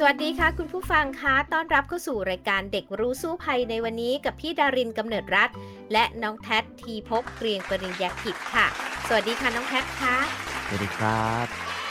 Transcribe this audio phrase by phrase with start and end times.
[0.00, 5.50] สวัสดีค่ะคุณผู้ฟังคะต้อนรับเข้าสู่รายการเด็กรู้สู้ภัยในวันนี้กับพี่ดารินกำเนิดรัฐ
[5.92, 8.66] และน้องแท็ทีพบเกรียงปริญญากิจค่ะ
[9.08, 10.16] สวัสดีค่ะน้องแท็คะ
[10.66, 11.46] สวัสดีครับ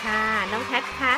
[0.06, 1.14] ค่ะน้องแท็คะ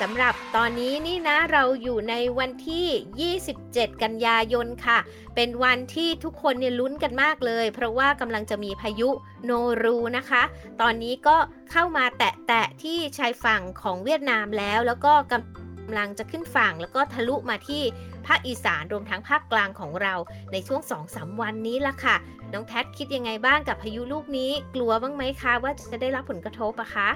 [0.00, 4.98] สำหรับตอนนี้นี่นะเราอยู่ในวันที่ 27 กันยายนค่ะ
[5.34, 9.08] เป็นวันที่ทุกคนเนี่ยลุ้นกันมากเลย เพราะว่ากำลังจะมีพายุ
[9.44, 9.50] โน
[9.82, 10.42] รูนะคะ
[10.80, 11.36] ตอนนี้ก็
[11.70, 15.61] เข้ามาแตะๆที่ชายฝั่งของเวียดนามแล้วแล้วก็กำ
[15.98, 17.82] ลังจะขึ้นฝั่งแล้วก็ทะลุมาที่
[18.26, 20.14] ภาคอีสานรวมทั้งภาคกลางของเรา
[20.52, 20.80] ในช่วง
[21.10, 22.16] 2-3 วันนี้ละค่ะ
[22.52, 27.08] น้องแท็คิดยังไงบ้างกับพายุลูกนี้ กลัวบ้างไหมคะ ว่าจะได้รับผลกระทบอะคะ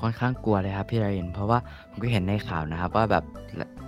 [0.00, 1.58] ค่อนข้างกลัวเลยครับพี่ดารินเพราะว่า
[1.90, 3.24] ผมก็เห็นในข่าวนะครับ ว่าแบบ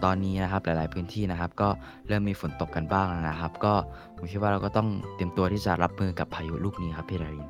[0.05, 1.69] ตอนนี้นะครับหลาย ๆพื้นที่นะครับ ก็
[2.09, 3.75] เริ่มมีฝนตกกันบ้างแล้วนะครับ ก็
[4.17, 7.49] ผมคิดว่าเราก็ต้องเตรียมตัวที่จะรับมือกับพายุลูกนี้ครับพี่ดาริน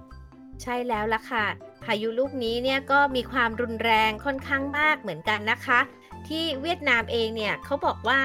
[0.62, 1.44] ใช่แล้วล่ะค่ะ
[1.84, 5.80] พายุลูกนี้เนี่ยก็มีความรุนแรงค่อนข้างมากเหมือนกันนะคะ
[6.28, 8.20] ที่เวียดนามเองเนี่ยเขาบอกว่า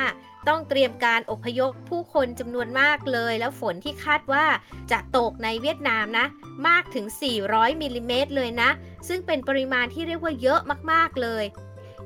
[0.47, 4.45] ต้องเตรียมการอพยพผู้คนจำนวนมากเลย แล้วฝนที่คาดว่า
[4.91, 6.25] จะตกในเวียดนามนะ
[6.67, 7.05] มากถึง
[7.43, 8.69] 400มิลลิเมตรเลยนะ
[9.07, 10.59] ซึ่งเป็นปริมาณที่เรียกว่าเยอะ
[10.91, 11.45] มากๆเลย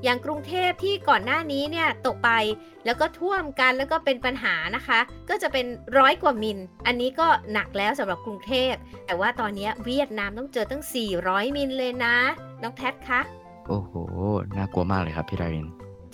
[0.03, 2.29] อย่างกรุงเทพที่ก่อนหน้านี้เนี่ยตกไป
[2.85, 5.65] แล้วก็ท่วมกันแล้วก็เป็นปัญหานะคะ ก็จะเป็น
[5.97, 8.73] ร้อยกว่ามิล อันนี้ก็หนักแล้วสำหรับกรุงเทพ
[9.05, 10.83] แต่ว่าตอนนี้เวียดนามต้องเจอตั้ง
[11.19, 12.15] 400 มิลเลยนะ
[12.61, 13.21] น้องแท็คะ
[13.67, 13.93] โอ้โห
[14.57, 15.67] น่ากลัวมากเลยครับพี่ดาริน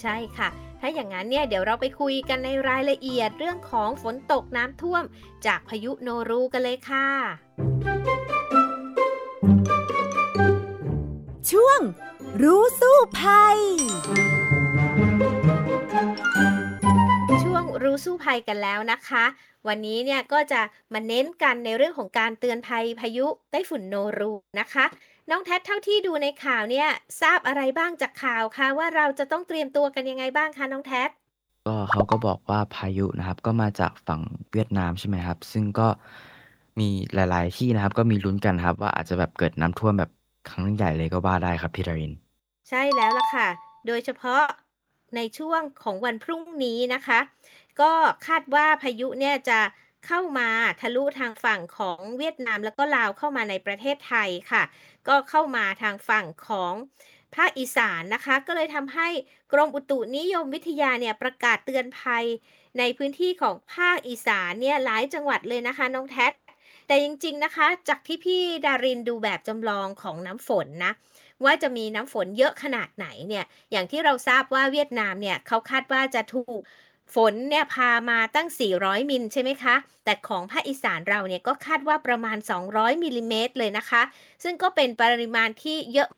[0.06, 0.50] ใช่ค่ะ
[0.82, 5.04] ถ้าอย่างนั้นเนี่ยเดี๋ยวเราไปคุยกันในรายละเอียดเรื่องของฝนตกน้ำท่วม
[5.46, 7.08] จากพายุโนรูกันเลยค่ะ
[11.52, 11.80] ช่วง
[12.44, 13.60] รู้สู้ภัย
[17.44, 19.26] ช่วงรู้สู้ภัยกันแล้วนะคะ
[19.68, 20.62] วันนี้เนี่ยก็จะ
[20.94, 24.86] มาเน้นกันในเรื่องของการเตือนภัยพายุไต้ฝุ่นโนรูนะคะ
[25.32, 26.90] น้องแท็เท่าที่ดูในข่าวเนี่ย
[27.22, 31.04] ทราบอะไรบ้างจากข่าวคะว่าเราจะต้องเตรียมตัวกันยังไงบ้างคะน้องแท็
[31.68, 34.22] ก็เขาก็บอกว่าพายุนะครับ ก็มาจากฝั่ง
[34.54, 35.88] เวียดนามใช่ไหมครับ ซึ่งก็
[36.80, 40.12] มีหลาย ๆ ที่นะครับ ก็มีลุ้นกันครับ ว่าอาจจะแบบเกิดน้ำท่วมแบบ
[40.50, 42.14] ครั้งใหญ่เลยก็ว่าได้ครับพี่ดาริน
[42.70, 43.48] ใช่แล้วล่ะค่ะ
[43.88, 44.44] โดยเฉพาะ
[45.16, 47.20] ในช่วงของวันพรุ่งนี้นะคะ
[47.82, 47.92] ก็
[48.28, 49.60] คาดว่าพายุเนี่ยจะ
[50.08, 50.50] เข้ามา
[50.82, 54.64] ทะลุทางฝั่งของเวียดนามแล้วก็ลาวเข้ามาในประเทศไทยค่ะ
[55.08, 56.74] ก็เข้ามาทางฝั่งของ
[57.36, 59.08] ภาคอีสานนะคะ ก็เลยทำให้
[59.54, 62.26] กรมอุตุนิยมวิทยาเนี่ยประกาศเตือนภัย
[62.80, 66.28] ในพื้นที่ของภาคอีสานเนี่ยหลายจังหวัดเลยนะคะน้องแท็
[66.88, 70.94] แต่จริงๆนะคะ จากที่พี่ดารินดูแบบจำลองของน้ำฝนนะ
[71.44, 76.60] ว่าจะมีน้ำฝนเยอะขนาดไหนเนี่ยอย่างที่เราทราบว่าเวียดนามเนี่ยเขาคาดว่าจะถูก
[77.14, 82.38] ฝนเนี่ยพามาตั้ง 400 มิลใช่ไหมคะ แต่ของภาคอีสานเราเนี่ยก็คาดว่าประมาณ
[82.70, 84.02] 200 มิลลิเมตรเลยนะคะ
[84.44, 86.10] ซึ่งก็เป็นปริมาณที่เยอะ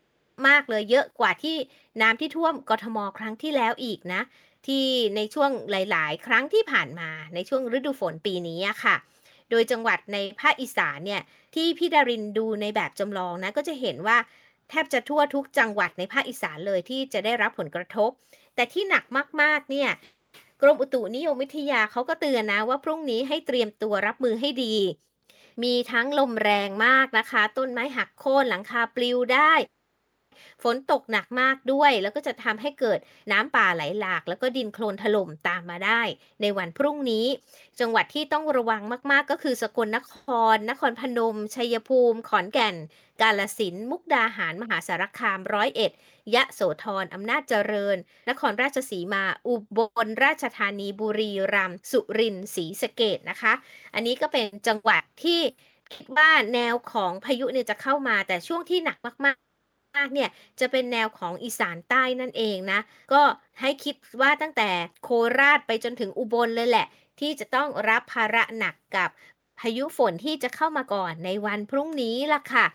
[0.47, 1.55] มากเลยเยอะกว่าที่
[2.01, 4.21] น้ำที่ท่วมกทมครั้งที่แล้วอีกนะ
[4.67, 8.95] ที่ในช่วงหลาย ๆ ครั้งที่ผ่านมาในช่วงฤดูฝนปีนี้ค่ะ
[9.49, 11.21] โดยจังหวัดในภาคอีสานเนี่ย
[11.55, 14.17] ที่พี่ดารินดูในแบบจำลองนะก็จะเห็นว่า
[14.69, 18.09] แทบจะทั่วทุกจังหวัดในภาคอีสานเลยที่จะได้รับผลกระทบ
[18.55, 19.03] แต่ที่หนัก
[19.41, 19.89] มาก ๆ เนี่ย
[20.61, 24.75] กรมอุตุนิยมวิทยาเขาก็เตือนนะว่าพรุ่งนี้ให้เตรียมตัวรับมือให้ดี
[25.63, 29.53] มีทั้งลมแรงมากนะคะ ต้นไม้หักโค่นหลังคาปลิวได้
[30.63, 32.99] ฝนตกหนักมากด้วย แล้วก็จะทำให้เกิด
[33.31, 36.01] น้ำป่าไหลหลาก แล้วก็ดินโคลนถล่มตามมาได้
[36.41, 37.25] ในวันพรุ่งนี้
[37.79, 38.81] จังหวัดที่ต้องระวัง
[39.11, 40.13] มากๆ ก็คือสกลนค
[40.55, 42.75] ร นครพนม ชัยภูมิ ขอนแก่น
[43.21, 45.91] กาลสินธุ์มุกดาหาร มหาสารคามร้อยเอ็ด
[46.35, 47.97] ยะโสธรอำนาจเจริญ
[48.29, 53.53] นครราชสีมา อุบลราชธานีบุรีรัมย์สุรินทร์ศรีสะเกดนะคะ
[53.93, 55.41] อันนี้ก็เป็นจังหวัดที่
[55.93, 60.29] คิดว่าแนวของพายุเนี่ยจะเข้ามาแต่ช่วงที่หนักมากากเนี่ย
[60.59, 62.79] จะเป็นแนวของอีสานใต้นั่นเองนะ
[63.13, 63.21] ก็
[63.61, 64.69] ให้คิดว่าตั้งแต่
[65.03, 65.09] โค
[65.39, 66.87] ราชไปจนถึงอุบลเลยแหละ
[67.19, 69.09] ที่จะต้องรับภาระหนักกับ
[69.59, 72.65] พายุฝนที่จะเข้ามาก่อนในวันพรุ่งนี้ล่ะค่ะ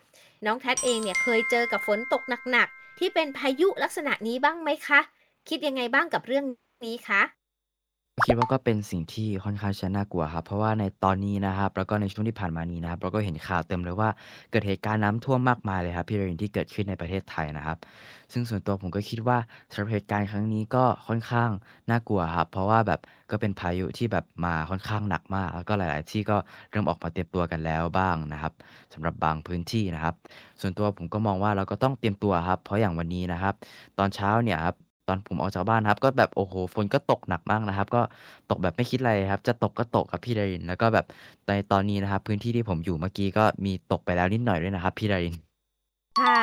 [0.47, 5.01] น้องแท็เองเนี่ยเคยเจอกับฝนตกหนักๆที่เป็นพายุลักษณะนี้บ้างไหมคะ
[5.49, 6.45] คิดยังไงบ้างกับเรื่อง
[6.87, 7.23] นี้คะ
[8.21, 14.09] คิดว่าก็เป็นสิ่งที่ค่อนข้างจะน่ากลัวครับ เพราะว่าในตอนนี้นะครับ แล้วก็ในช่วงที่ผ่านมานี้นะครับ เราก็เห็นข่าวเต็มเลยว่า
[14.51, 17.79] เกิดเหตุการณ์น้ำท่วมมากมายเลยครับ พี่รินที่เกิดขึ้นในประเทศไทยนะครับ
[18.33, 19.39] ซึ่งส่วนตัวผมก็คิดว่า
[19.73, 21.51] สำหรับเหตุการณ์ครั้งนี้ก็ค่อนข้าง
[21.91, 23.01] น่ากลัวครับ เพราะว่าแบบ
[23.31, 26.37] ก็เป็นพายุที่แบบมาค่อนข้างหนักมาก แล้วก็หลาย ๆ ที่ก็
[26.71, 28.53] เริ่มออกมาเตรียมตัวกันแล้วบ้างนะครับ
[28.95, 30.15] สำหรับบางพื้นที่นะครับ
[30.61, 33.55] ส่วนตัวผมก็มองว่าเราก็ต้องเตรียมตัวครับ เพราะอย่างวันนี้นะครับ
[33.99, 34.77] ตอนเช้าเนี่ยครับ
[35.09, 38.03] ตอนผมออกจากบ้านครับ ก็แบบโอ้โฮฝนก็ตกหนักมากนะครับ ก็
[38.51, 41.07] ตกแบบไม่คิดอะไรครับ จะตกก็ตกครับพี่ดาริน แล้วก็แบบ
[41.47, 45.35] ในตอนนี้นะครับ พื้นที่ที่ผมอยู่เมื่อกี้ก็มีตกไปแล้วนิดหน่อยด้วยนะครับ พี่ดาริน
[46.21, 46.43] ค่ะ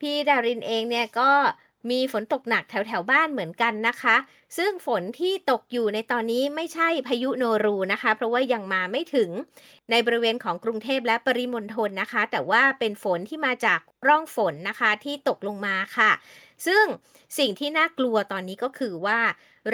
[0.00, 1.30] พี่ดารินเองเนี่ยก็
[1.90, 4.16] มีฝนตกหนักแถวแถวบ้านเหมือนกันนะคะ
[4.56, 9.30] ซึ่งฝนที่ตกอยู่ในตอนนี้ไม่ใช่พายุโนรูนะคะ เพราะว่ายังมาไม่ถึง
[9.90, 16.10] ในบริเวณของกรุงเทพและปริมณฑลนะคะ แต่ว่าเป็นฝนที่มาจากร่องฝนนะคะที่ตกลงมาค่ะ
[16.66, 16.84] ซึ่ง
[17.38, 19.20] สิ่งที่น่ากลัวตอนนี้ก็คือว่า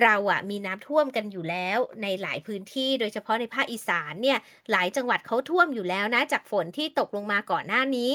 [0.01, 4.39] เราอะมีน้ำท่วมกันอยู่แล้วในหลายพื้นที่โดยเฉพาะในภาคอีสานเนี่ย
[4.71, 8.13] หลายจังหวัดเขาท่วมอยู่แล้วนะจากฝนที่ตกลงมาก่อนหน้านี้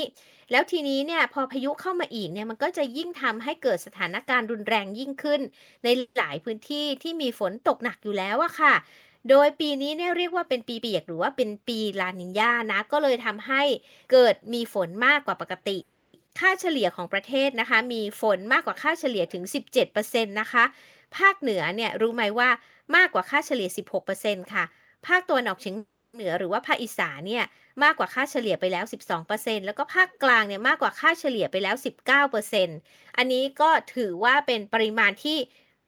[0.51, 5.41] แล้วทีนี้เนี่ยพอพายุเข้ามาอีกเนี่ยมันก็จะยิ่งทำให้เกิดสถานการณ์รุนแรงยิ่งขึ้น
[5.83, 5.87] ใน
[6.17, 8.73] หลายพื้นที่ที่มีฝนตกหนักอยู่แล้วอะค่ะ
[9.29, 13.61] โดยปีนี้เนี่ยเรียกว่าเป็นปีเปียกหรือว่าเป็นปีลานิญานะก็เลยทำให้
[14.11, 15.77] เกิดมีฝนมากกว่าปกติ
[16.39, 20.63] ค่าเฉลี่ยของประเทศนะคะมีฝนมากกว่าค่าเฉลี่ยถึง 17%นะคะ
[21.17, 22.49] ภาคเหนือเนี่ยรู้ไหมว่า
[22.95, 24.63] มากกว่าค่าเฉลี่ย 16%ค่ะ
[25.07, 25.75] ภาคตะวันออกเฉียง
[26.15, 27.45] เหนือหรือว่าภาคอีสานเนี่ย
[27.83, 32.77] มากกว่าค่าเฉลี่ยไปแล้ว 12%แล้วก็ภาคกลางเนี่ยมากกว่าค่าเฉลี่ยไปแล้ว 19%
[33.17, 35.37] อันนี้ก็ถือว่าเป็นปริมาณที่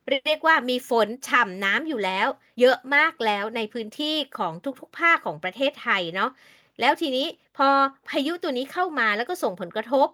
[0.09, 2.27] เรียกว่ามีฝนฉ่ำน้ำอยู่แล้ว
[2.59, 6.31] เยอะมากแล้วในพื้นที่ของทุกๆ ภาคของประเทศไทยเนาะ
[6.81, 7.27] แล้วทีนี้
[7.57, 7.67] พอ
[8.09, 10.07] พายุตัวนี้เข้ามาแล้วก็ส่งผลกระทบ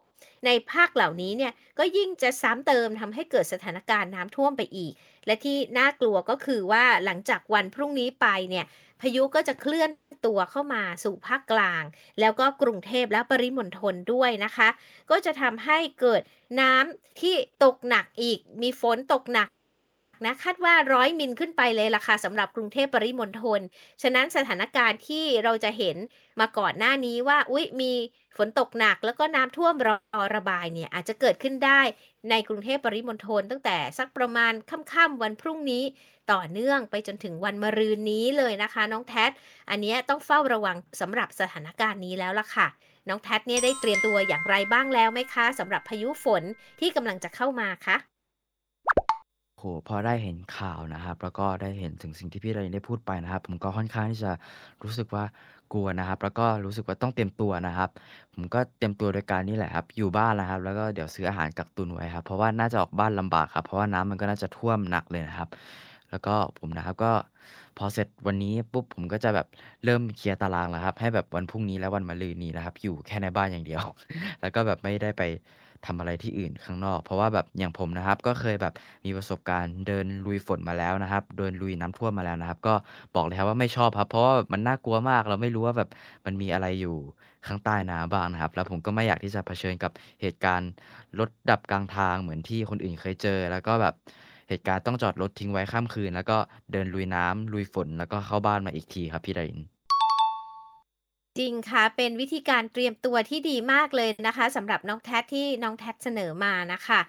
[0.45, 4.93] ในภาคเหล่านี้เนี่ยก็ยิ่งจะซ้ำเติมทำให้เกิดสถานการณ์น้ำท่วมไปอีก
[5.25, 8.65] และที่น่ากลัวก็คือว่าหลังจากวันพรุ่งนี้ไปเนี่ย
[9.01, 9.89] พายุก็จะเคลื่อน
[10.25, 11.83] ตัวเข้ามาสู่ภาคกลาง
[12.19, 14.69] แล้วก็กรุงเทพและปริมณฑลด้วยนะคะ
[15.11, 16.21] ก็จะทำให้เกิด
[16.61, 19.47] น้ำที่ตกหนักอีก มีฝนตกหนัก
[20.25, 23.61] นะคาดว่าร้อยมิลขึ้นไปเลยล่ะค่ะสำหรับกรุงเทพปริมณฑล
[24.01, 25.97] ฉะนั้นสถานการณ์ที่เราจะเห็น
[26.39, 27.93] มาก่อนหน้านี้ว่าอุ๊ยมี
[28.37, 31.81] ฝนตกหนักแล้วก็น้ำท่วมรอระบายเนี่ยอาจจะเกิดขึ้นได้
[32.29, 35.83] ในกรุงเทพปริมณฑลตั้งแต่สักประมาณค่ำๆวันพรุ่งนี้
[36.31, 39.25] ต่อเนื่องไปจนถึงวันมะรืนนี้เลยนะคะ น้องแท็
[39.69, 42.67] อันนี้ต้องเฝ้าระวังสำหรับสถานการณ์นี้แล้วล่ะค่ะ
[43.09, 46.43] น้องแท็เนี่ยได้เตรียมตัวอย่างไรบ้างแล้วไหมคะสำหรับพายุฝน
[46.79, 47.97] ที่กำลังจะเข้ามาคะ
[49.63, 54.31] โอ้โฮพอได้เห็นข่าวนะครับ แล้วก็ได้เห็นถึงสิ่งที่พี่ดารินได้พูดไปนะครับ ผมก็ค่อนข้างที่จะ
[54.83, 55.23] รู้สึกว่า
[55.73, 57.89] กลัวนะครับ แล้วก็รู้สึกว่าต้องเตรียมตัวนะครับ
[58.33, 65.49] ผมก็เตรียมตัวโดยการนี่แหละครับ อยู่บ้านนะครับ แล้วก็เดี๋ยวซื้ออาหารกักตุนไว้ครับ เพราะว่าน่าจะออกบ้านลำบากครับ เพราะว่าน้ำมันก็น่าจะท่วมหนักเลยนะครับ
[66.09, 67.11] แล้วก็ผมนะครับก็
[67.77, 69.47] พอเสร็จวันนี้ปุ๊บผมก็จะแบบ
[69.85, 73.83] เริ่มเคลียร์ตารางแล้วครับ ให้แบบวันพรุ่งนี้และวันมะรืนนี้นะครับ อยู่แค่ในบ้านอย่างเดียว
[74.41, 75.23] แล้วก็แบบไม่ได้ไป
[75.85, 78.73] ทำอะไรที่อื่นข้างนอก เพราะว่าแบบอย่างผมนะครับ ก็เคยแบบ
[79.05, 82.73] มีประสบการณ์เดินลุยฝนมาแล้วนะครับเดินลุยน้ำท่วมมาแล้วนะครับ ก็
[83.15, 85.89] บอกเลยครับว่าไม่ชอบครับ เพราะว่ามันน่ากลัวมากเราไม่รู้ว่าแบบ
[86.25, 86.97] มันมีอะไรอยู่
[87.47, 89.91] ข้างใต้น้ำบ้างนะครับ แล้วผมก็ไม่อยากที่จะเผชิญกับ
[90.21, 90.71] เหตุการณ์
[91.19, 93.93] รถดับกลางทางเหมือนที่คนอื่นเคยเจอ แล้วก็แบบ
[94.49, 96.37] เหตุการณ์ต้องจอดรถทิ้งไว้ข้ามคืน แล้วก็
[96.71, 99.72] เดินลุยน้ำลุยฝนแล้วก็เข้าบ้านมาอีกทีครับพี่ดาริน
[101.39, 106.99] จริงค่ะ เป็นวิธีการเตรียมตัวที่ดีมากเลยนะคะสำหรับน้องแท็ที่น้องแท็เสนอมานะคะ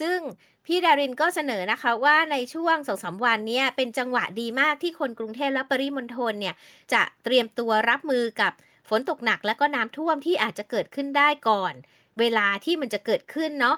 [0.00, 0.18] ซึ่ง
[0.66, 6.54] พี่ดารินก็เสนอนะคะว่าในช่วงสองสามวันเนี้ยเป็นจังหวะดีมากที่คนกรุงเทพและปริมณฑลเนี่ย
[6.92, 8.52] จะเตรียมตัวรับมือกับ
[8.88, 11.74] ฝนตกหนักและก็น้ำท่วมที่อาจจะเกิดขึ้นได้ก่อน
[12.20, 13.76] เวลาที่มันจะเกิดขึ้นเนาะ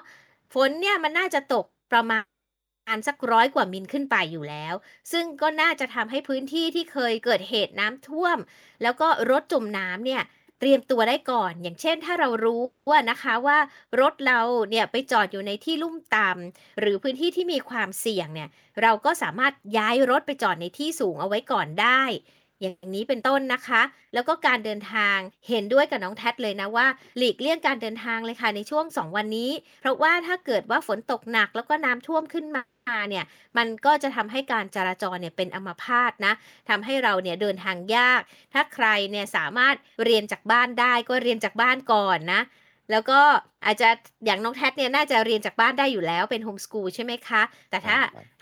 [0.53, 2.23] ฝนเนี่ยมันน่าจะตกประมาณ
[3.07, 4.73] สักร้อยกว่ามิลขึ้นไปอยู่แล้ว
[5.11, 8.37] ซึ่งก็น่าจะทำให้พื้นที่ที่เคยเกิดเหตุน้ำท่วม
[8.81, 10.23] แล้วก็รถจมน้ำเนี่ย
[10.59, 13.57] เตรียมตัวได้ก่อน อย่างเช่นถ้าเรารู้ว่านะคะว่า
[13.99, 18.49] รถเราเนี่ยไปจอดอยู่ในที่ลุ่มต่ำหรือพื้นที่ที่มีความเสี่ยงเนี่ย
[18.81, 22.03] เราก็สามารถย้ายรถไปจอดในที่สูงเอาไว้ก่อนได้
[22.61, 23.81] อย่างนี้เป็นต้นนะคะ
[24.13, 25.17] แล้วก็การเดินทาง
[25.49, 26.87] เห็นด้วยกับน้องแท็เลยนะว่า
[27.17, 29.51] หลีกเลี่ยงการเดินทางเลยค่ะในช่วง 2 วันนี้
[29.81, 33.25] เพราะว่าถ้าเกิดว่าฝนตกหนักแล้วก็น้ำท่วมขึ้นมาเนี่ย
[33.57, 36.33] มันก็จะทำให้การจราจรเนี่ยเป็นอัมพาตนะ
[36.69, 38.21] ทำให้เราเนี่ยเดินทางยาก
[38.53, 39.75] ถ้าใครเนี่ยสามารถ
[40.05, 42.41] เรียนจากบ้านได้ก็เรียนจากบ้านก่อนนะ
[42.91, 43.19] แล้วก็
[43.65, 43.89] อาจจะ
[44.25, 47.97] อย่างน้องแท็เนี่ยน่าจะเรียนจากบ้านได้อยู่แล้วเป็นโฮมสกูลใช่ไหมคะ แต่ถ้า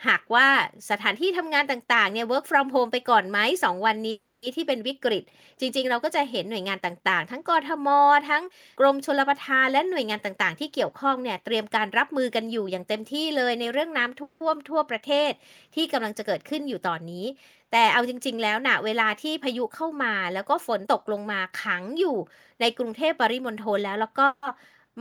[0.08, 0.48] หากว่า
[0.90, 4.16] สถานที่ทำงานต่างๆเนี่ย work from home ไปก่อนไหมสองวันนี้
[4.58, 5.24] ที่เป็นวิกฤต
[5.60, 7.88] จริง ๆ เราก็จะเห็นหน่วยงานต่างๆ ทั้งกทม
[8.30, 8.44] ทั้ง
[8.80, 15.32] กรมชลประทานและหน่วยงานต่างๆ ที่เกี่ยวข้องเนี่ยเตรียมการรับมือกันอยู่อย่างเต็มที่เลยในเรื่องน้ำท่วมทั่วประเทศ
[15.76, 17.26] ที่กำลังจะเกิดขึ้นอยู่ตอนนี้
[17.72, 22.18] แต่เอาจริง ๆ แล้วน่ะ เวลาที่พายุเข้ามา แล้วก็ฝนตกลงมาขังอยู่
[22.60, 24.28] ในกรุงเทพปริมณฑลแล้วแล้วก็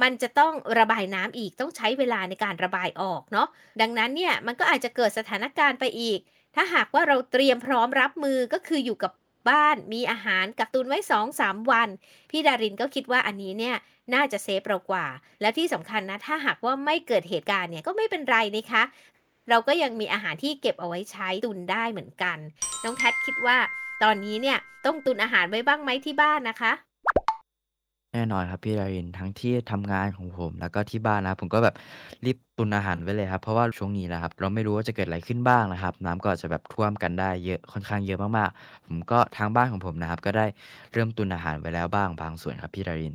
[0.03, 3.49] มันจะต้องระบายน้ำอีกต้องใช้เวลาในการระบายออกเนาะ
[3.81, 6.21] ดังนั้นเนี่ยมันก็อาจจะเกิดสถานการณ์ไปอีก
[6.55, 9.13] ถ้าหากว่าเราเตรียมพร้อมรับมือก็คืออยู่กับ
[9.49, 10.99] บ้านมีอาหารกักตุนไว้
[11.41, 11.89] 2-3วัน
[12.31, 13.77] พี่ดารินก็คิดว่าอันนี้เนี่ย
[14.15, 15.07] น่าจะเซฟเรากว่า
[15.41, 18.83] และที่สำคัญนะ ถ้าหากว่าไม่เกิดเหตุการณ์เนี่ยก็ไม่เป็นไรนี่คะ
[19.51, 22.39] เราก็ยังมีอาหารที่เก็บเอาไว้ใช้ตุนได้เหมือนกัน
[22.85, 23.57] น้องแพทคิดว่า
[24.03, 26.73] ตอนนี้เนี่ยต้องตุนอาหารไว้บ้างไหมที่บ้านนะคะ?
[28.15, 31.75] แน่นอนครับพี่ดารินทั้งที่ทำงานของผม แล้วก็ที่บ้านนะครับผมก็แบบ
[32.25, 40.47] รีบตุนอาหารไว้เลยครับ เพราะว่าช่วงนี้นะครับ เราไม่รู้ว่าจะเกิดอะไรขึ้นบ้างนะครับ น้ำก็อาจจะแบบท่วมกันได้เยอะค่อนข้างเยอะมากๆ ผมก็ทางบ้านของผมนะครับ ก็ได้
[40.93, 43.15] เริ่มตุนอาหารไว้แล้วบ้างบางส่วนครับพี่ดาริน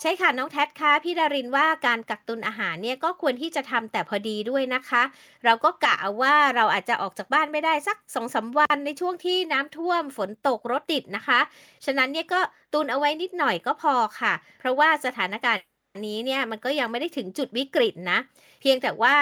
[0.00, 5.02] ใช่ค่ะน้องแท็ดคะพี่ดารินว่าการกักตุนอาหารเนี่ยก็ควรที่จะทำแต่พอดีด้วยนะคะ
[5.44, 11.40] เราก็กะเอาว่าเราอาจจะออกจากบ้านไม่ได้สักสองสามวันในช่วงที่น้ำท่วมฝนตกรถติดนะคะ
[11.84, 12.40] ฉะนั้นเนี่ยก็
[12.72, 15.62] ตุนเอาไว้นิดหน่อยก็พอค่ะ เพราะว่าสถานการณ์
[16.06, 18.18] นี้เนี่ยมันก็ยังไม่ได้ถึงจุดวิกฤตนะ
[18.60, 19.14] เพียงแต่ว่า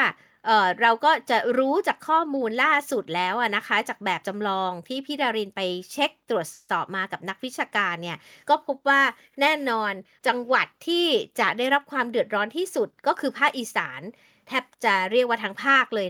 [0.45, 5.61] เเราก็จะรู้จากข้อมูลล่าสุดแล้วอะนะคะ จากแบบจำลองที่พี่ดารินไป
[5.93, 8.19] เช็กตรวจสอบมากับนักวิชาการเนี่ย
[8.49, 9.01] ก็พบว่า
[9.41, 9.93] แน่นอน
[10.27, 11.07] จังหวัดที่
[11.41, 14.01] จะได้รับความเดือดร้อนที่สุดก็คือภาคอีสาน
[14.47, 16.09] แทบจะเรียกว่าทั้งภาคเลย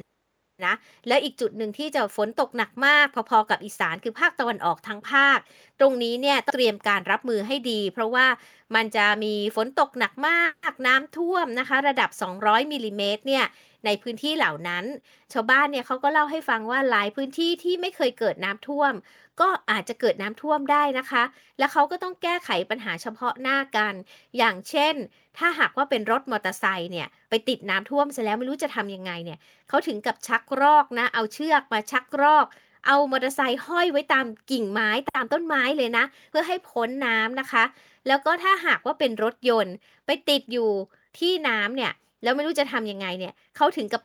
[0.67, 0.75] นะ
[1.09, 5.39] และอีกจุดหนึ่งที่จะฝนตกหนักมาก พอๆกับอีสานคือภาคตะวันออกทั้งภาค
[5.81, 8.27] ตรงนี้เนี่ยเตรียมการรับมือให้ดี เพราะว่า
[8.75, 10.43] มันจะมีฝนตกหนักมา
[10.73, 13.45] ก น้ำท่วมนะคะ ระดับ 200มิลลิเมตรเนี่ย
[13.85, 14.85] ในพื้นที่เหล่านั้น
[15.33, 18.93] ชาวบ้านเนี่ยเขาก็เล่าให้ฟังว่าหลายพื้นที่ที่ไม่เคยเกิดน้ำท่วม
[19.41, 21.23] ก็อาจจะเกิดน้ำท่วมได้นะคะ
[21.59, 23.95] และเขาก็ต้องแก้ไขปัญหาเฉพาะหน้ากัน
[24.39, 24.95] อย่างเช่น
[25.39, 32.47] ถ้าหากว่าเป็นรถมอเตอร์ไซค์เนี่ยไปติดน้ำท่วมเสียแล้วไม่รู้จะทำยังไงเนี่ยเขาถึงกับชักรอกนะ เอาเชือกมาชักรอก
[32.87, 37.65] เอามอเตอร์ไซค์ห้อยไว้ตามกิ่งไม้ตามต้นไม้เลยนะ เพื่อให้พ้นน้ำนะคะ
[38.07, 39.75] แล้วก็ถ้าหากว่าเป็นรถยนต์
[40.07, 40.71] ไปติดอยู่
[41.19, 44.03] ที่น้ำเนี่ย แล้วไม่รู้จะทำยังไงเนี่ยเขาถึงกับ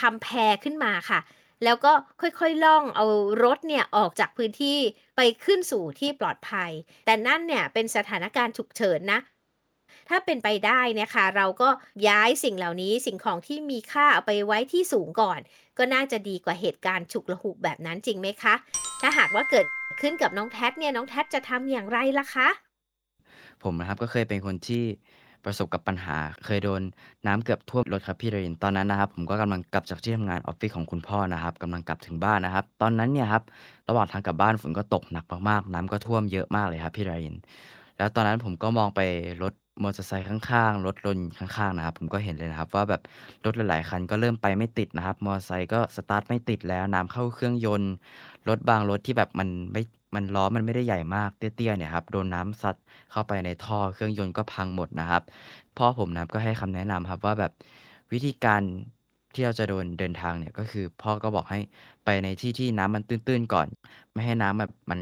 [0.00, 0.28] ทำแพ
[0.64, 1.20] ขึ้นมาค่ะ
[1.64, 3.06] แล้วก็ค่อยๆล่องเอา
[3.44, 4.78] รถเนี่ยออกจากพื้นที่
[5.16, 6.70] ไปขึ้นสู่ที่ปลอดภัย
[7.04, 9.20] แต่นั่นเนี่ยเป็นสถานการณ์ฉุกเฉินนะ
[10.08, 11.68] ถ้าเป็นไปได้เนี่ยค่ะเราก็
[12.08, 15.40] ย้ายสิ่งเหล่านี้สิ่งของที่มีค่าเอาไปไว้ที่สูงก่อน
[15.78, 18.54] ก็น่าจะดีกว่าเหตุการณ์ฉุกละหุกแบบนั้นจริงไหมคะ?
[19.00, 19.66] ถ้าหากว่าเกิด
[20.00, 22.48] ขึ้นกับน้องแพทเนี่ยน้องแพทจะทำอย่างไรล่ะคะ?
[23.62, 24.84] ผมนะครับก็เคยเป็นคนที่
[25.44, 26.82] ประสบกับปัญหา เคยโดน
[27.26, 33.42] น้ำเกือบท่วมรถครับพี่ดรินตอนนั้นนะครับ ผมก็กำลังกลับจากที่ทำงานออฟฟิศของคุณพ่อนะครับกำลังกลับถึงบ้านนะครับ ตอนนั้นเนี่ยครับ
[33.88, 37.36] ระหว่างทางกลับบ้านฝนก็ตกหนักมากๆ น้ำก็ท่วมเยอะมากเลยครับพี่ดริน
[37.98, 39.00] แล้วตอนนั้นผมก็มองไป
[39.42, 43.02] รถมอเตอร์ไซค์ข้างๆ รถยนต์ข้างๆ นะครับ ผมก็เห็นเลยนะครับ ว่าแบบ
[43.44, 47.92] รถหลายๆ คันก็เริ่มไปไม่ติดนะครับ มอเตอร์ไซค์ก็สตาร์ตไม่ติดแล้ว น้ำเข้าเครื่องยนต์
[48.48, 49.82] รถบางรถที่แบบมันไม่
[50.14, 52.76] มันล้อมันไม่ได้ใหญ่มากเตี้ย ๆ เนี่ยครับ โดนน้ำซัด
[53.10, 55.22] เข้าไปในท่อ เครื่องยนต์ก็พังหมดนะครับ
[55.76, 57.52] พ่อผมนะครับก็ให้คำแนะนำครับว่าแบบ
[58.12, 58.62] วิธีการ
[59.34, 61.58] ที่เราจะโดนเดินทางเนี่ย ก็คือพ่อก็บอกให้
[62.04, 63.68] ไปในที่ที่น้ำมันตื้น ๆ ก่อน
[64.12, 65.00] ไม่ให้น้ำแบบมัน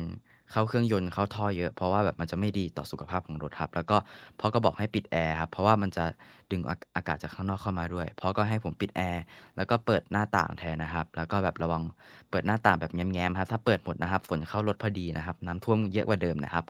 [0.53, 3.97] เข้าเครื่องยนต์เข้าท่อเยอะ เพราะว่าแบบมันจะไม่ดีต่อสุขภาพของรถครับ แล้วก็
[4.41, 6.05] พ่อก็บอกให้ปิดแอร์ครับ เพราะว่ามันจะ
[6.51, 9.23] ดึงอากอากาศจากข้างนอกเข้ามาด้วยพ่อก็ให้ผมปิดแอร์
[9.57, 11.83] แล้วก็เปิดหน้าต่างแทนนะครับ แล้วก็แบบระวัง
[12.31, 16.65] เปิดหน้าต่างแบบแง้มๆครับ ถ้าเปิดหมดนะครับ ฝนเข้ารถพอดีนะครับ น้ำท่วมเยอะกว่าเดิมนะครับ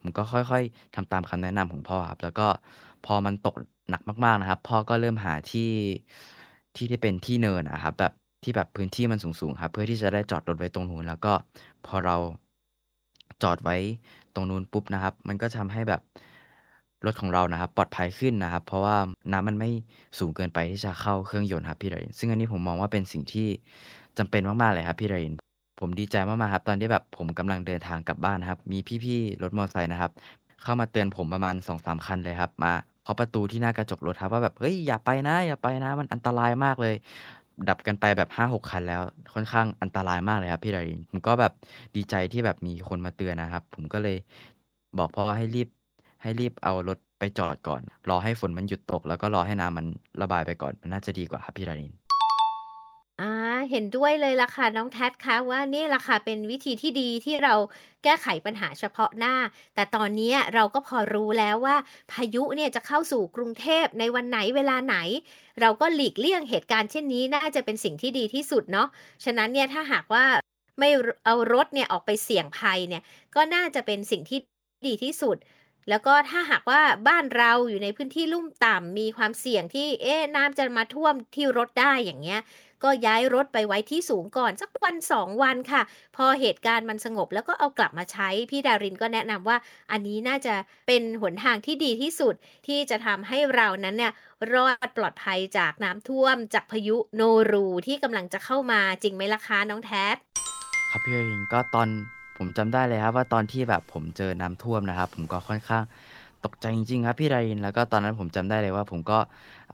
[0.00, 2.46] ผมก็ค่อยๆทำตามคำแนะนำของพ่อครับ แล้วก็
[3.06, 3.54] พอมันตก
[3.90, 5.70] หนักมากๆนะครับ พ่อก็เริ่มหาที่
[6.76, 8.12] ที่ที่เป็นที่เนินอะครับ แบบ
[8.42, 11.32] ที่แบบพื้นที่มันสูงๆครับ เพื่อที่จะได้จอดรถไว้ตรงนู้นแล้วก็
[11.86, 12.16] พอเรา
[13.42, 13.76] จอดไว้
[14.34, 16.00] ตรงนู้นปุ๊บนะครับ มันก็ทำให้แบบ
[17.06, 18.96] รถของเรานะครับ ปลอดภัยขึ้นนะครับ เพราะว่า
[19.32, 19.70] น้ำมันไม่
[20.18, 23.48] สูงเกินไปที่จะเข้าเครื่องยนต์ครับพี่ดารินซึ่งอันนี้ผมมองว่าเป็นสิ่งที่
[24.18, 25.34] จำเป็นมากๆเลยครับพี่ดาริน
[25.80, 30.12] ผมดีใจมากๆครับ ตอนที่แบบผมกำลังเดินทางกลับบ้านนะครับ มีพี่ๆรถมอเตอร์ไซค์นะครับ
[30.62, 32.72] เข้ามาเตือนผมประมาณ2-3คันเลยครับ มา
[33.04, 36.94] เคาะประตูที่หน้ากระจกรถครับว่าแบบ"เฮ้ยอย่าไปนะ อย่าไปนะ มันอันตรายมากเลย"
[37.68, 39.02] ดับกันไปแบบห้าหกคันแล้ว
[39.34, 41.52] ค่อนข้างอันตรายมากเลยครับพี่ดารินผมก็แบบ
[41.96, 44.16] ดีใจที่แบบมีคนมาเตือนนะครับ ผมก็เลย
[44.98, 45.68] บอกพ่อให้รีบ
[46.22, 49.86] ให้รีบเอารถไปจอดก่อน รอให้ฝนมันหยุดตก แล้วก็รอให้น้ำมัน
[50.22, 51.92] ระบายไปก่อนมันน่าจะดีกว่าครับพี่ดาริน
[53.22, 53.32] อา
[53.70, 57.54] เห็นด้วยเลยล่ะค่ะ น้องแพทคะว่า นี่แหละค่ะเป็นวิธีที่ดีที่เรา
[58.04, 59.34] แก้ไขปัญหาเฉพาะหน้า
[59.74, 61.76] แต่ตอนเนี้ยเราก็พอรู้แล้วว่า
[62.12, 64.96] พายุเนี่ยจะเข้าสู่กรุงเทพในวันไหนเวลาไหน
[65.60, 68.88] เราก็หลีกเลี่ยงเหตุการณ์เช่นนี้ น่าจะเป็นสิ่งที่ดีที่สุดเนาะ
[69.24, 70.24] ฉะนั้นเนี่ยถ้าหากว่า
[70.78, 70.88] ไม่
[71.24, 73.02] เอารถเนี่ยออกไปเสี่ยงภัยเนี่ย
[73.34, 74.38] ก็น่าจะเป็นสิ่งที่
[74.86, 75.36] ดีที่สุด
[75.88, 82.40] แล้วก็ถ้าหากว่า บ้านเราอยู่ในพื้นที่ลุ่มต่ำ มีความเสี่ยงที่ เอ๊ะ น้ำจะมาท่วมที่รถได้ อย่างเงี้ย
[82.84, 85.82] ก็ย้ายรถไปไว้ที่สูงก่อนสักวันสองวันค่ะ
[86.16, 89.56] พอเหตุการณ์มันสงบแล้วก็เอากลับมาใช้ พี่ดารินก็แนะนำว่า
[89.92, 90.54] อันนี้น่าจะ
[90.86, 92.34] เป็นหนทางที่ดีที่สุด
[92.66, 94.12] ที่จะทำให้เรานั้นเนี่ย
[94.52, 97.22] รอดปลอดภัยจากน้ำท่วมจากพายุโน
[97.52, 100.16] รูที่กำลังจะเข้ามาจริงไหมล่ะคะน้องแท็ด
[100.90, 101.88] ครับพี่ดารินก็ตอน
[102.38, 105.84] ผมจำได้เลยครับว่าตอนที่แบบผมเจอน้ำท่วมนะครับ ผมก็ค่อนข้าง
[106.44, 109.18] ตกใจจริงๆครับพี่ดารินแล้วก็ตอนนั้นผมจำได้เลยว่าผมก็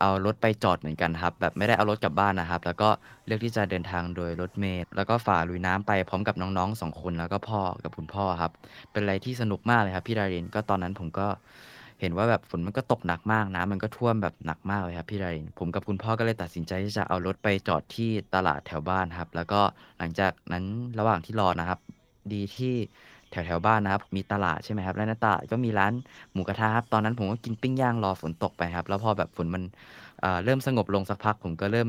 [0.00, 2.88] เอารถไปจอดเหมือนกันครับ แบบไม่ได้เอารถกลับบ้านนะครับ แล้วก็
[3.26, 8.52] เลือกที่จะเดินทางโดยรถเมล์แล้วก็ฝ่าลุยน้ำไปพร้อมกับน้องๆสองคนแล้วก็พ่อกับคุณพ่อครับ
[8.92, 11.26] เป็นอะไรที่สนุกมากเลยครับพี่ดารินก็ตอนนั้นผมก็
[12.00, 19.60] เห็นว่าแบบฝนมันก็ตกหนักมากน้ำมันก็ท่วมแบบหนักมากเลยครับพี่ดารินผมกับคุณพ่อก็เลยตัดสินใจที่จะเอารถไปจอดที่ตลาดแถวบ้านครับ แล้วก็
[19.98, 20.64] หลังจากนั้น
[20.98, 21.80] ระหว่างที่รอนะครับ
[22.32, 22.74] ดีที่
[23.30, 25.92] แถวแถวบ้านนะครับมีตลาดใช่ไหมครับและในตลาดก็มีร้าน
[26.32, 29.62] หมูกระทะครับตอนนั้นผมก็กินปิ้งย่างรอฝนตกไปครับ แล้วพอแบบฝนมัน
[30.20, 31.88] เเริ่มสงบลงสักพัก ผมก็เริ่ม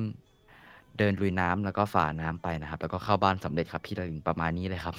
[0.98, 4.96] เดินลุยน้ำแล้วก็ฝ่าน้ำไปนะครับ แล้วก็เข้าบ้านสำเร็จครับพี่ดารินประมาณนี้เลยครับ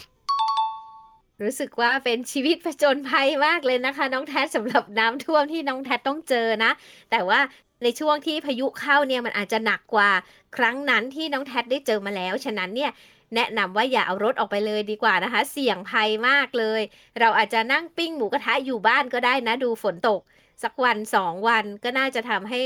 [1.43, 6.71] รู้สึกว่าเป็นชีวิตผจญภัยมากเลยนะคะ น้องแท็สำหรับน้ำท่วมที่น้องแท็ต้องเจอนะ
[7.11, 7.41] แต่ว่า
[7.83, 10.11] ในช่วงที่พายุเข้าเนี่ยมันอาจจะหนักกว่า
[10.57, 12.91] ครั้งนั้นที่น้องแท็ได้เจอมาแล้ว ฉะนั้นเนี่ย
[13.35, 16.81] แนะนำว่าอย่าเอารถออกไปเลยดีกว่านะคะ เสี่ยงภัยมากเลย
[17.21, 20.21] เราอาจจะนั่งปิ้งหมูกระทะอยู่บ้านก็ได้นะ ดูฝนตก
[20.63, 22.61] สักวันสองวันก็น่าจะทำให้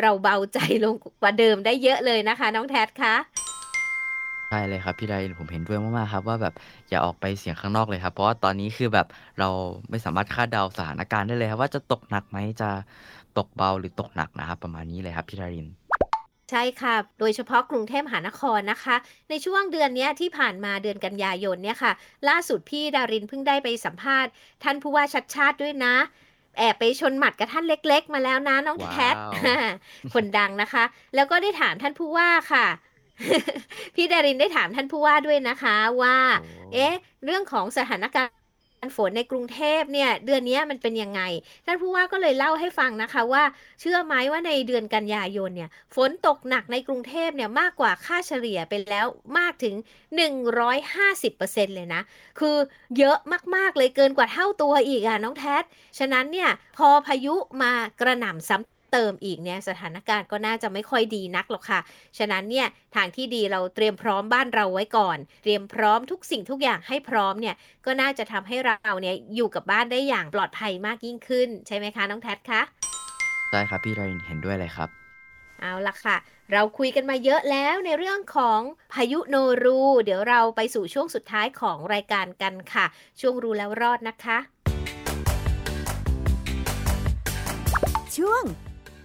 [0.00, 3.16] เราเบาใจลงกว่าเดิมได้เยอะเลยนะคะ น้องแท็คะ
[4.48, 6.54] ใช่เลยครับพี่ไดรินผมเห็นด้วยมากๆครับว่าแบบ
[6.88, 9.06] อย่าออกไปเสี่ยงข้างนอกเลยครับ เพราะว่าตอนนี้คือแบบ
[9.38, 9.48] เรา
[9.90, 12.70] ไม่สามารถคาดเดาสถานการณ์ได้เลยครับว่าจะตกหนักไหมจะ
[13.38, 15.68] ตกเบาหรือตกหนักนะครับ ประมาณนี้เลยครับพี่ไดริน
[16.50, 18.96] ใช่ค่ะ โดยเฉพาะกรุงเทพมหานครนะคะ
[19.30, 21.92] ในช่วงเดือนเนี้ยที่ผ่านมาเดือนกันยายนเนี่ยค่ะ
[22.28, 24.30] ล่าสุดพี่ดารินเพิ่งได้ไปสัมภาษณ์
[24.64, 25.94] ท่านผู้ว่าชัดชาติด้วยนะ
[26.58, 29.16] แอบไปชนหมัดกับท่านเล็ก ๆ มาแล้วนะน้องว้าวแคท
[30.14, 32.66] คนดังนะคะ แล้วก็ได้ถามท่านผู้ว่าค่ะ
[33.94, 38.39] พี่ดารินได้ถามท่านผู้ว่าด้วยนะคะว่าโอ้เอ๊ะ เรื่องของสถานการณ์
[38.96, 41.20] ฝนในกรุงเทพเนี่ยเดือนนี้มันเป็นยังไง
[41.66, 43.44] ท่านผู้ว่าก็เลยเล่าให้ฟังนะคะว่า
[43.80, 49.06] เชื่อไหมว่าในเดือนกันยายนเนี่ยฝนตกหนักในกรุงเทพเนี่ยมากกว่าค่าเฉลี่ยไปแล้ว
[49.38, 49.74] มากถึง
[50.54, 52.02] 150%เลยนะ
[52.38, 52.56] คือ
[52.98, 53.16] เยอะ
[53.56, 55.56] มากๆเลยเกินกว่าเท่าตัวอีกอะน้องแท็
[55.98, 61.80] ฉะนั้นเนี่ยพอพายุมากระหน่ำซ้ำ เติมอีกเนี่ยสถานการณ์ก็น่าจะไม่ค่อยดีนักหรอกค่ะ
[62.18, 67.54] ฉะนั้นเนี่ยทางที่ดีเราเตรียมพร้อมบ้านเราไว้ก่อน เตรียมพร้อมทุกสิ่งทุกอย่างให้พร้อมเนี่ย
[67.86, 72.62] ก็น่าจะทำให้เราเนี่ยอยู่กับบ้านได้อย่างปลอดภัยมากยิ่งขึ้น ใช่ไหมคะน้องแท็คะ
[73.50, 74.88] ใช่ครับพี่ไดรินเห็นด้วยเลยครับ
[75.60, 76.16] เอาละค่ะ
[76.52, 78.60] เราคุยกันมาเยอะแล้วในเรื่องของ
[78.92, 82.86] พายุโนรู เดี๋ยวเราไปสู่ช่วงสุดท้ายของรายการกันค่ะ
[83.20, 84.38] ช่วงรู้แล้วรอดนะคะ
[88.16, 88.42] ช่วง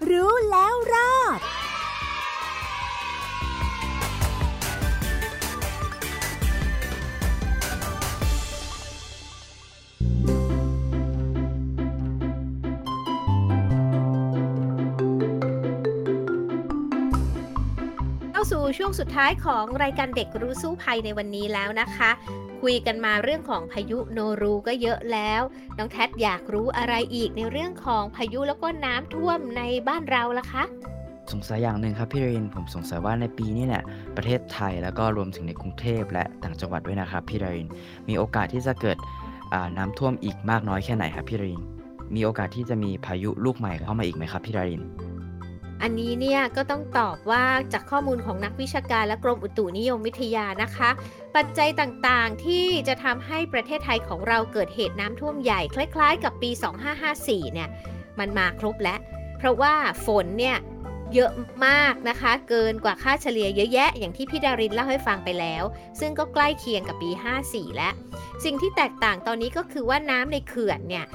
[0.10, 1.40] รู้แล้วรอด
[18.32, 22.12] เข้าสู่ช่วงสุดท้ายของรายการเด็กรู้สู้ภัยในวันนี้แล้วนะคะ
[22.62, 25.42] คุยกันมาเรื่องของพายุโนรูก็เยอะแล้ว
[25.78, 30.64] น้องแท็อยากรู้อะไรอีกในเรื่องของพายุแล้วก็น้ำท่วมในบ้านเราล่ะคะ
[31.32, 33.84] สงสัยอย่างหนึ่งครับพี่ไดรินผมสงสัยว่าในปีนี้เนี่ย
[34.18, 37.70] ประเทศไทยแล้วก็รวมถึงในกรุงเทพและต่างจังหวัดด้วยนะครับพี่ไดริน
[38.08, 38.98] มีโอกาสที่จะเกิด
[39.54, 41.62] อ่าน้ำท่วมอีกมากน้อยแค่ไหนครับพี่ไดริน
[42.16, 44.84] มีโอกาสที่จะมีพายุลูกใหม่เข้ามาอีกไหมครับพี่ไดริน
[45.82, 50.90] อันนี้เนี่ยก็ต้องตอบว่าจากข้อมูลของนักวิชาการและกรมอุตุนิยมวิทยานะคะ
[51.36, 56.50] ปัจจัยต่างๆ ที่จะทำให้ประเทศไทยของเราเกิดเหตุน้ำท่วมใหญ่ คล้ายๆ กับปี
[57.02, 57.70] 2554 เนี่ย
[58.20, 59.00] มันมาครบแล้ว
[59.38, 59.74] เพราะว่า
[60.06, 60.58] ฝนเนี่ย
[61.14, 61.32] เยอะ
[61.66, 65.64] มากนะคะ เกินกว่าค่าเฉลี่ยเยอะแยะ อย่างที่พี่ดารินเล่าให้ฟังไปแล้ว
[66.00, 67.10] ซึ่งก็ใกล้เคียงกับปี
[67.44, 67.94] 54 แล้ว
[68.44, 71.06] สิ่งที่แตกต่างตอนนี้ก็คือว่าน้ำในเขื่อนเนี่ย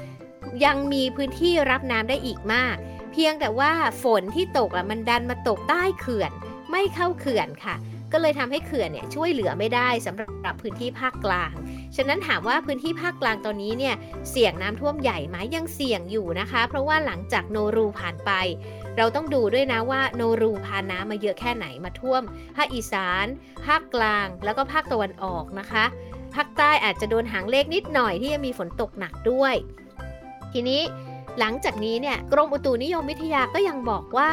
[0.65, 2.75] ยังมีพื้นที่รับน้ำได้อีกมาก
[3.11, 3.71] เพียงแต่ว่า
[4.03, 6.31] ฝนที่ตกอะมันดันมาตกใต้เขื่อน
[6.71, 7.75] ไม่เข้าเขื่อนค่ะ
[8.13, 11.53] ก็เลยทำให้เขื่อนเนี่ยช่วยเหลือไม่ได้สำหรับพื้นที่ภาคกลาง
[11.95, 13.95] ฉะนั้นถามว่าพื้นที่ภาคกลางตอนนี้เนี่ย
[14.29, 18.31] เสี่ยงน้ำท่วมใหญ่ไหมยังเสี่ยงอยู่นะคะ เพราะว่าหลังจากโนรูผ่านไป
[18.97, 22.21] เราต้องดูด้วยนะว่าโนรูพาน้ำมาเยอะแค่ไหนมาท่วม
[22.55, 23.25] ภาคอีสาน
[23.65, 25.85] ภาคกลาง แล้วก็ภาคตะวันออกนะคะ
[26.35, 29.55] ภาคใต้อาจจะโดนหางเลขนิดหน่อยที่จะมีฝนตกหนักด้วย
[30.53, 30.81] ทีนี้
[31.39, 34.29] หลังจากนี้เนี่ยกรมอุตุนิยมวิทยาก็ยังบอกว่า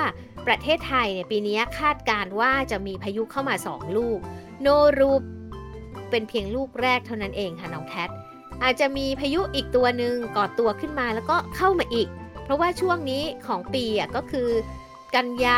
[0.46, 4.18] ประเทศไทยเนี่ยปีนี้คาดการณ์ว่าจะมีพายุเข้ามา 2 ลูก
[4.62, 4.66] โน
[4.98, 5.22] รูป
[6.11, 8.08] เป็นเพียงลูกแรกเท่านั้นเองค่ะน้องแทด
[8.62, 12.08] อาจจะมีพายุอีกตัวหนึ่งก่อตัวขึ้นมาแล้วก็เข้ามาอีก
[12.44, 14.48] เพราะว่าช่วงนี้ของปีอะก็คือ
[15.14, 15.56] กันยา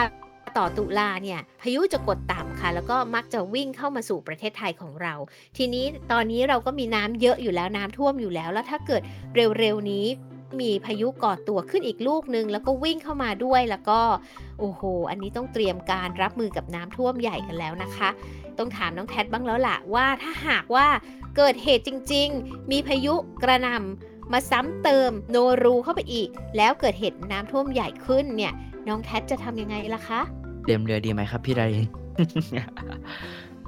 [0.59, 5.15] ต่อตุลาเนี่ยพายุจะกดต่ำค่ะ แล้วก็มักจะวิ่งเข้ามาสู่ประเทศไทยของเรา
[5.57, 9.03] ทีนี้ตอนนี้เราก็มีน้ำเยอะอยู่แล้วน้ำท่วมอยู่แล้ว แล้วถ้าเกิด
[9.59, 10.07] เร็วๆนี้
[10.61, 14.01] มีพายุก่อตัวขึ้นอีกลูกนึง แล้วก็วิ่งเข้ามาด้วยแล้วก็
[14.59, 18.09] โอ้โห อันนี้ต้องเตรียมการรับมือกับน้ำท่วมใหญ่กันแล้วนะคะ
[18.59, 20.87] ต้องถามน้องแท็ดบ้างแล้วล่ะว่าถ้าหากว่า
[21.37, 28.53] เกิดเหตุจริง ๆ มีพายุกระหน่ำมาซ้ำเติมโนรูเข้าไปอีก แล้วเกิดเหตุน้ำท่วมใหญ่ขึ้นเนี่ย
[28.89, 30.21] น้องแท็ดจะทำยังไงล่ะคะ
[30.65, 31.87] เตรียมเรือดีไหมครับพี่ดาริน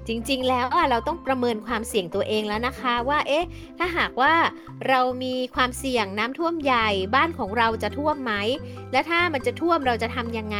[0.08, 3.46] จริงๆ แล้วเราต้องประเมินความเสี่ยงตัวเองแล้วนะคะว่าเอ๊ะ
[3.78, 4.34] ถ้าหากว่า
[4.88, 8.32] เรามีความเสี่ยงน้ำท่วมใหญ่บ้านของเราจะท่วมไหม
[8.92, 10.58] และถ้ามันจะท่วมเราจะทำยังไง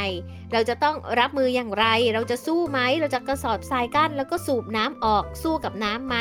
[0.53, 6.17] เราจะต้องรับมืออย่างไร เราจะสู้ไหม เราจะกระสอบทรายกั้น แล้วก็สูบน้ำออกสู้กับน้ำไหม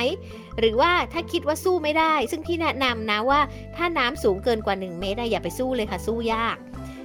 [0.60, 3.40] หรือว่าถ้าคิดว่าสู้ไม่ได้ ซึ่งที่แนะนำนะว่า
[3.76, 6.58] ถ้าน้ำสูงเกินกว่า 1 เมตรอย่าไปสู้เลยค่ะสู้ยาก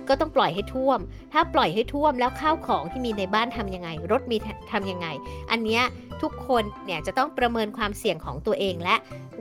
[0.09, 0.99] ก็ต้องปล่อยให้ท่วม
[1.33, 4.37] ถ้าปล่อยให้ท่วมแล้วข้าวของที่มีในบ้านทำยังไง รถมี
[4.73, 5.07] ทำยังไง
[5.51, 5.83] อันเนี้ย
[6.23, 8.97] ทุกคนเนี่ยจะต้องประเมินความเสี่ยงของตัวเองและ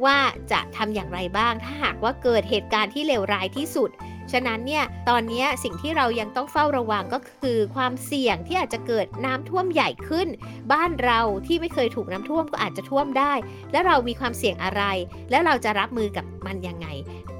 [0.06, 0.18] ว่า
[0.52, 3.90] จะทำอย่างไรบ้าง ถ้าหากว่าเกิดเหตุการณ์ที่เลวร้ายที่สุด
[4.32, 10.28] ฉะนั้นเนี่ยตอนนี้สิ่งที่เรายังต้องเฝ้าระวังก็คือความเสี่ยงที่อาจจะเกิดน้ำท่วมใหญ่ขึ้น
[10.72, 13.34] บ้านเราที่ไม่เคยถูกน้ำท่วมก็อาจจะท่วมได้
[13.72, 14.84] และเรามีความเสี่ยงอะไร
[15.30, 16.88] แล้วเราจะรับมือกับมันยังไง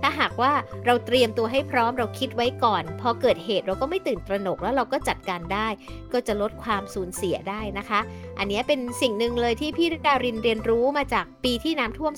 [0.08, 0.54] ถ้าหากว่า
[0.86, 5.68] เราเตรียมตัวให้พร้อมเราคิดไว้ก่อน พอเกิดเหตุเราก็ไม่ตื่นตระหนกแล้วเราก็จัดการได้
[6.14, 8.00] ก็จะลดความสูญเสียได้นะคะ
[8.40, 12.14] อันนี้เป็นสิ่งหนึ่งเลยที่พี่ดารินเรียนรู้มาจากปีที่น้ำท่วม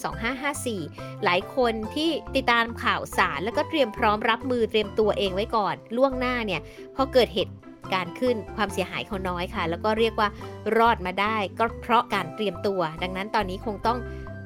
[0.60, 6.62] 2554 หลายคนที่ติดตามข่าวสารแล้วก็เตรียมพร้อมรับมือเตรียมตัวเองไว้ก่อน ล่วงหน้าเนี่ย
[6.96, 7.54] พอเกิดเหตุ
[7.94, 10.30] การขึ้นความเสียหายเขาน้อยค่ะ แล้วก็เรียกว่า
[10.78, 14.00] รอดมาได้ก็เพราะการเตรียมตัว ดังนั้นตอนนี้คงต้อง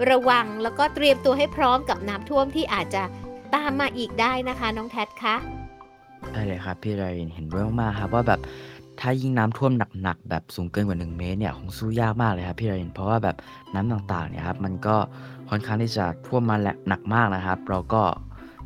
[0.10, 3.04] ระวังแล้วก็เตรียมตัวให้พร้อมกับน้ำท่วมที่อาจจะ
[3.56, 5.36] ตามมาอีกได้นะคะ น้องแท็ดคะ
[6.32, 8.40] ใช่เลยครับพี่ดารินเห็นด้วยมากๆครับว่าแบบ
[9.00, 9.72] ถ้ายิ่งน้ำท่วม
[10.04, 13.36] หนักๆแบบสูงเกินกว่า 1 เมตรเนี่ยคงสู้ยากมากเลยครับพี่ดารินเพราะว่าแบบ
[13.74, 14.96] น้ำต่างๆเนี่ยครับมันก็
[15.50, 18.04] ค่อนข้างที่จะท่วมมาแหละหนักมากนะครับ เราก็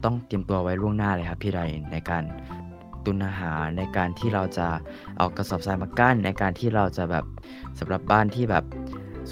[0.03, 2.23] ต้องเตรียมตัวไว้ล่วงหน้าเลยครับพี่ดารินในการ
[3.05, 4.67] ตุนอาหารในการที่เราจะ
[5.17, 7.25] เอากระสอบทรายมากั้นในการที่เราจะแบบ
[7.79, 8.63] สำหรับบ้านที่แบบ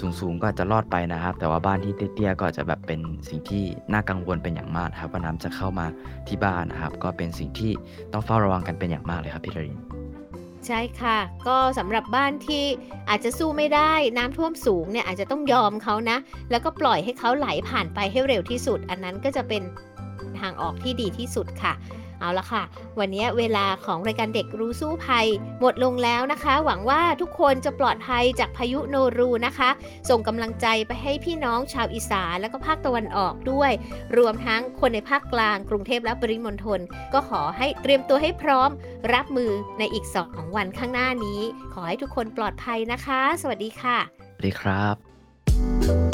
[0.00, 5.86] สูงๆก็อาจจะรอดไปนะครับ แต่ว่าบ้านที่เตี้ยๆก็อาจจะแบบเป็นสิ่งที่น่ากังวลเป็นอย่างมากครับว่าน้ำจะเข้ามา
[6.28, 7.72] ที่บ้านนะครับ ก็เป็นสิ่งที่
[8.12, 9.78] ต้องเฝ้าระวังกันเป็นอย่างมากเลยครับพี่ดริน
[10.66, 12.64] ใช่ค่ะ ก็สำหรับบ้านที่
[13.08, 16.18] อาจจะสู้ไม่ได้น้ำท่วมสูงเนี่ยอาจจะต้องยอมเขานะ
[16.50, 19.62] แล้วก็ปล่อยให้เขาไหลผ่านไปให้เร็วที่สุด อันนั้นก็จะเป็น
[20.40, 21.72] ทางออกที่ดีที่สุดค่ะ
[22.24, 22.64] เอาละค่ะ
[23.00, 25.26] วันนี้เวลาของรายการเด็กรู้สู้ภัย
[25.60, 29.70] หมดลงแล้วนะคะ หวังว่าทุกคนจะปลอดภัยจากพายุโนรูนะคะ
[30.10, 33.70] ส่งกำลังใจไปให้พี่น้องชาวอีสานและก็ภาคตะวันออกด้วย
[34.16, 36.80] รวมทั้งคนในภาคกลาง กรุงเทพและปริมณฑล
[37.12, 38.70] ก็ขอให้เตรียมตัวให้พร้อม
[39.14, 41.40] รับมือในอีก2วันข้างหน้านี้
[41.74, 43.98] ขอให้ทุกคนปลอดภัยนะคะ สวัสดีค่ะ
[44.34, 46.13] สวัสดีครับ